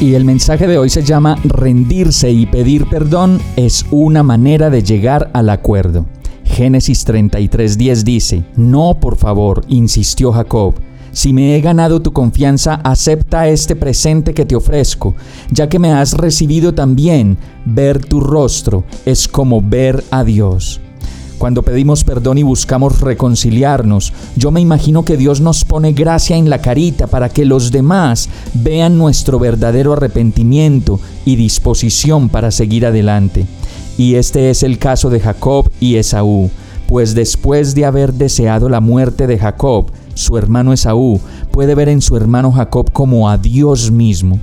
Y 0.00 0.12
el 0.12 0.26
mensaje 0.26 0.66
de 0.66 0.76
hoy 0.76 0.90
se 0.90 1.02
llama 1.02 1.38
Rendirse 1.42 2.30
y 2.30 2.44
pedir 2.44 2.86
perdón 2.86 3.40
es 3.56 3.86
una 3.90 4.22
manera 4.22 4.68
de 4.68 4.82
llegar 4.82 5.30
al 5.32 5.48
acuerdo. 5.48 6.04
Génesis 6.44 7.06
33:10 7.06 8.04
dice, 8.04 8.44
No, 8.56 8.98
por 9.00 9.16
favor, 9.16 9.64
insistió 9.68 10.32
Jacob, 10.32 10.74
si 11.12 11.32
me 11.32 11.56
he 11.56 11.62
ganado 11.62 12.02
tu 12.02 12.12
confianza, 12.12 12.74
acepta 12.84 13.48
este 13.48 13.74
presente 13.74 14.34
que 14.34 14.44
te 14.44 14.54
ofrezco, 14.54 15.14
ya 15.50 15.66
que 15.70 15.78
me 15.78 15.90
has 15.90 16.12
recibido 16.12 16.74
también, 16.74 17.38
ver 17.64 18.04
tu 18.04 18.20
rostro 18.20 18.84
es 19.06 19.26
como 19.26 19.62
ver 19.62 20.04
a 20.10 20.24
Dios. 20.24 20.82
Cuando 21.38 21.62
pedimos 21.62 22.02
perdón 22.02 22.38
y 22.38 22.42
buscamos 22.42 23.00
reconciliarnos, 23.00 24.12
yo 24.36 24.50
me 24.50 24.62
imagino 24.62 25.04
que 25.04 25.18
Dios 25.18 25.42
nos 25.42 25.64
pone 25.64 25.92
gracia 25.92 26.36
en 26.36 26.48
la 26.48 26.62
carita 26.62 27.06
para 27.06 27.28
que 27.28 27.44
los 27.44 27.70
demás 27.70 28.30
vean 28.54 28.96
nuestro 28.96 29.38
verdadero 29.38 29.92
arrepentimiento 29.92 30.98
y 31.26 31.36
disposición 31.36 32.30
para 32.30 32.50
seguir 32.50 32.86
adelante. 32.86 33.46
Y 33.98 34.14
este 34.14 34.48
es 34.48 34.62
el 34.62 34.78
caso 34.78 35.10
de 35.10 35.20
Jacob 35.20 35.70
y 35.78 35.96
Esaú, 35.96 36.50
pues 36.86 37.14
después 37.14 37.74
de 37.74 37.84
haber 37.84 38.14
deseado 38.14 38.70
la 38.70 38.80
muerte 38.80 39.26
de 39.26 39.38
Jacob, 39.38 39.90
su 40.14 40.38
hermano 40.38 40.72
Esaú 40.72 41.20
puede 41.50 41.74
ver 41.74 41.90
en 41.90 42.00
su 42.00 42.16
hermano 42.16 42.50
Jacob 42.50 42.90
como 42.92 43.28
a 43.28 43.36
Dios 43.36 43.90
mismo. 43.90 44.40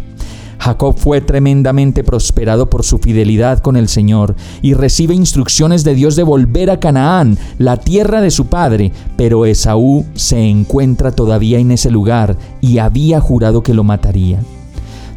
Jacob 0.64 0.96
fue 0.98 1.20
tremendamente 1.20 2.06
prosperado 2.06 2.70
por 2.70 2.86
su 2.86 2.98
fidelidad 2.98 3.60
con 3.60 3.76
el 3.76 3.90
Señor 3.90 4.34
y 4.62 4.76
recibe 4.76 5.14
instrucciones 5.14 5.84
de 5.84 5.94
Dios 5.94 6.16
de 6.16 6.24
volver 6.24 6.72
a 6.72 6.80
Canaán, 6.80 7.38
la 7.58 7.76
tierra 7.76 8.22
de 8.22 8.32
su 8.32 8.46
padre, 8.46 8.94
pero 9.18 9.46
Esaú 9.46 10.06
se 10.16 10.40
encuentra 10.40 11.12
todavía 11.12 11.60
en 11.60 11.72
ese 11.72 11.92
lugar 11.92 12.38
y 12.62 12.78
había 12.78 13.20
jurado 13.20 13.62
que 13.62 13.74
lo 13.74 13.84
mataría. 13.84 14.40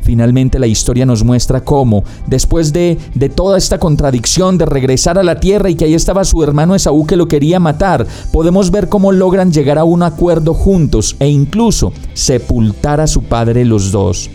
Finalmente 0.02 0.58
la 0.58 0.66
historia 0.66 1.06
nos 1.06 1.22
muestra 1.22 1.62
cómo, 1.62 2.02
después 2.26 2.72
de, 2.72 2.98
de, 3.14 3.28
toda 3.28 3.56
esta 3.56 3.78
contradicción 3.78 4.58
de 4.58 4.66
regresar 4.66 5.16
a 5.16 5.22
la 5.22 5.38
tierra 5.38 5.70
y 5.70 5.76
que 5.76 5.84
ahí 5.84 5.94
estaba 5.94 6.24
su 6.24 6.42
hermano 6.42 6.74
Esaú 6.74 7.06
que 7.06 7.14
lo 7.14 7.28
quería 7.28 7.60
matar, 7.60 8.04
podemos 8.32 8.72
ver 8.72 8.88
cómo 8.88 9.12
logran 9.12 9.52
llegar 9.52 9.78
a 9.78 9.84
un 9.84 10.02
acuerdo 10.02 10.54
juntos 10.54 11.14
e 11.20 11.28
incluso 11.28 11.92
sepultar 12.14 13.00
a 13.00 13.06
su 13.06 13.22
padre 13.22 13.64
los 13.64 13.92
dos. 13.92 14.28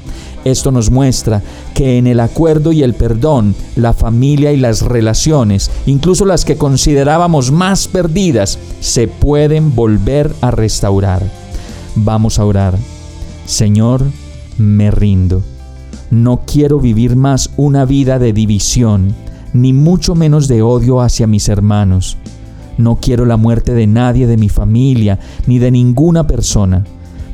Esto 0.43 0.71
nos 0.71 0.89
muestra 0.89 1.41
que 1.75 1.97
en 1.97 2.07
el 2.07 2.19
acuerdo 2.19 2.71
y 2.71 2.81
el 2.81 2.95
perdón, 2.95 3.53
la 3.75 3.93
familia 3.93 4.51
y 4.51 4.57
las 4.57 4.81
relaciones, 4.81 5.69
incluso 5.85 6.25
las 6.25 6.45
que 6.45 6.57
considerábamos 6.57 7.51
más 7.51 7.87
perdidas, 7.87 8.57
se 8.79 9.07
pueden 9.07 9.75
volver 9.75 10.33
a 10.41 10.49
restaurar. 10.51 11.23
Vamos 11.95 12.39
a 12.39 12.45
orar. 12.45 12.75
Señor, 13.45 14.03
me 14.57 14.89
rindo. 14.89 15.43
No 16.09 16.41
quiero 16.45 16.79
vivir 16.79 17.15
más 17.15 17.51
una 17.55 17.85
vida 17.85 18.17
de 18.17 18.33
división, 18.33 19.13
ni 19.53 19.73
mucho 19.73 20.15
menos 20.15 20.47
de 20.47 20.61
odio 20.61 21.01
hacia 21.01 21.27
mis 21.27 21.49
hermanos. 21.49 22.17
No 22.77 22.95
quiero 22.95 23.25
la 23.25 23.37
muerte 23.37 23.73
de 23.73 23.85
nadie 23.85 24.25
de 24.25 24.37
mi 24.37 24.49
familia, 24.49 25.19
ni 25.45 25.59
de 25.59 25.69
ninguna 25.69 26.25
persona. 26.25 26.83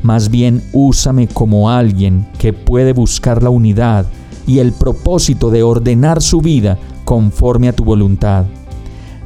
Más 0.03 0.29
bien 0.29 0.63
úsame 0.73 1.27
como 1.27 1.69
alguien 1.69 2.27
que 2.37 2.53
puede 2.53 2.93
buscar 2.93 3.43
la 3.43 3.49
unidad 3.49 4.05
y 4.45 4.59
el 4.59 4.71
propósito 4.71 5.49
de 5.49 5.63
ordenar 5.63 6.21
su 6.21 6.41
vida 6.41 6.77
conforme 7.03 7.67
a 7.67 7.73
tu 7.73 7.83
voluntad. 7.83 8.45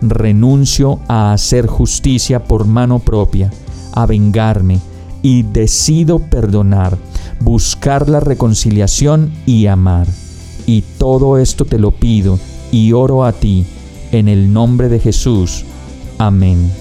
Renuncio 0.02 1.00
a 1.08 1.34
hacer 1.34 1.68
justicia 1.68 2.44
por 2.44 2.66
mano 2.66 3.00
propia, 3.00 3.52
a 3.94 4.06
vengarme, 4.06 4.80
y 5.24 5.44
decido 5.44 6.18
perdonar 6.18 6.98
buscar 7.42 8.10
la 8.10 8.20
reconciliación 8.20 9.32
y 9.46 9.68
amar. 9.68 10.08
Y 10.66 10.84
todo 10.98 11.38
esto 11.38 11.66
te 11.66 11.80
lo 11.80 11.92
pido 11.92 12.40
y 12.72 12.94
oro 12.94 13.26
a 13.26 13.34
ti, 13.34 13.66
en 14.12 14.28
el 14.28 14.54
nombre 14.54 14.90
de 14.90 15.00
Jesús. 15.00 15.66
Amén. 16.18 16.81